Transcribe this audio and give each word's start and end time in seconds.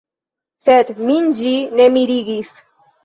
Sed 0.67 0.89
min 1.09 1.29
ĝi 1.41 1.53
ne 1.81 1.89
mirigis. 1.99 2.53